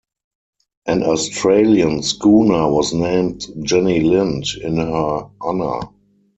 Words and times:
An 0.87 1.03
Australian 1.03 2.01
schooner 2.01 2.71
was 2.71 2.91
named 2.91 3.45
"Jenny 3.61 3.99
Lind" 3.99 4.45
in 4.59 4.77
her 4.77 5.29
honour. 5.39 5.89